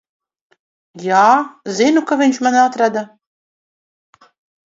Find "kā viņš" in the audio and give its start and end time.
2.11-2.39